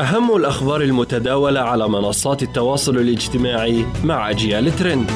[0.00, 5.10] أهم الأخبار المتداولة على منصات التواصل الاجتماعي مع أجيال ترند.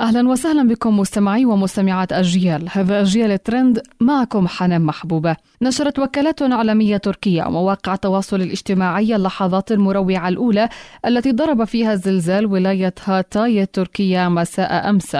[0.00, 5.36] أهلا وسهلا بكم مستمعي ومستمعات اجيال، هذا اجيال ترند معكم حنان محبوبة.
[5.62, 10.68] نشرت وكالات عالمية تركية ومواقع التواصل الاجتماعي اللحظات المروعة الأولى
[11.06, 15.16] التي ضرب فيها زلزال ولاية هاتاي التركية مساء أمس.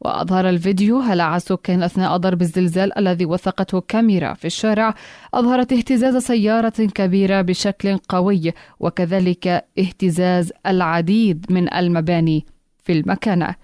[0.00, 4.94] وأظهر الفيديو هلع سكان أثناء ضرب الزلزال الذي وثقته كاميرا في الشارع
[5.34, 12.55] أظهرت اهتزاز سيارة كبيرة بشكل قوي وكذلك اهتزاز العديد من المباني
[12.86, 13.54] في المكانة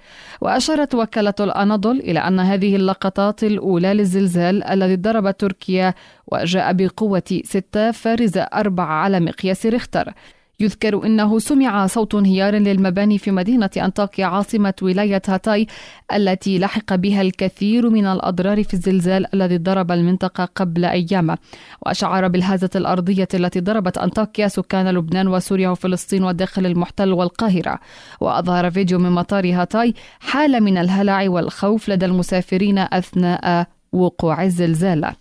[0.40, 5.94] وأشارت وكالة الأناضول إلى أن هذه اللقطات الأولى للزلزال الذي ضرب تركيا
[6.26, 10.12] وجاء بقوة ستة فارزة أربعة على مقياس ريختر.
[10.62, 15.66] يذكر إنه سمع صوت انهيار للمباني في مدينة أنطاكيا عاصمة ولاية هاتاي
[16.12, 21.36] التي لحق بها الكثير من الأضرار في الزلزال الذي ضرب المنطقة قبل أيام.
[21.82, 27.78] وأشعر بالهزه الأرضية التي ضربت أنطاكيا سكان لبنان وسوريا وفلسطين والداخل المحتل والقاهرة.
[28.20, 35.12] وأظهر فيديو من مطار هاتاي حالة من الهلع والخوف لدى المسافرين أثناء وقوع الزلزال.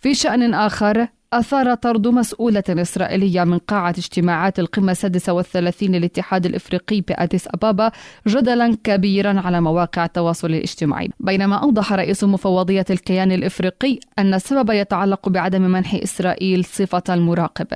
[0.00, 7.00] في شأن آخر أثار طرد مسؤولة إسرائيلية من قاعة اجتماعات القمة السادسة والثلاثين للاتحاد الإفريقي
[7.00, 7.90] بأديس أبابا
[8.26, 11.08] جدلا كبيرا على مواقع التواصل الاجتماعي.
[11.20, 17.66] بينما أوضح رئيس مفوضية الكيان الإفريقي أن السبب يتعلق بعدم منح إسرائيل صفة المراقب.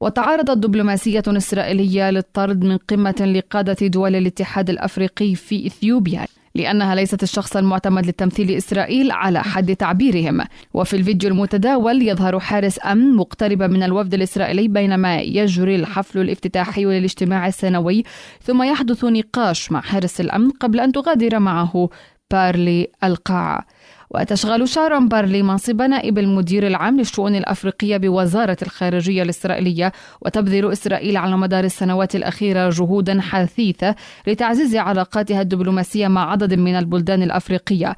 [0.00, 6.26] وتعارضت دبلوماسية إسرائيلية للطرد من قمة لقادة دول الاتحاد الأفريقي في إثيوبيا.
[6.56, 10.44] لأنها ليست الشخص المعتمد لتمثيل إسرائيل على حد تعبيرهم.
[10.74, 17.46] وفي الفيديو المتداول يظهر حارس أمن مقتربا من الوفد الإسرائيلي بينما يجري الحفل الافتتاحي للاجتماع
[17.46, 18.04] السنوي
[18.42, 21.88] ثم يحدث نقاش مع حارس الأمن قبل أن تغادر معه
[22.30, 23.66] بارلي القاعة
[24.10, 31.36] وتشغل شارون بارلي منصب نائب المدير العام للشؤون الأفريقية بوزارة الخارجية الإسرائيلية وتبذل إسرائيل على
[31.36, 33.94] مدار السنوات الأخيرة جهودا حثيثة
[34.26, 37.96] لتعزيز علاقاتها الدبلوماسية مع عدد من البلدان الأفريقية.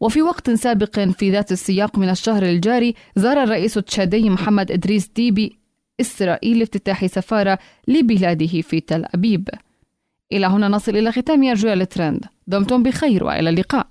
[0.00, 5.58] وفي وقت سابق في ذات السياق من الشهر الجاري زار الرئيس التشادي محمد إدريس ديبي
[6.00, 7.58] إسرائيل لافتتاح سفارة
[7.88, 9.48] لبلاده في تل أبيب.
[10.32, 12.24] إلى هنا نصل إلى ختام أجواء الترند.
[12.46, 13.86] دمتم بخير وإلى اللقاء.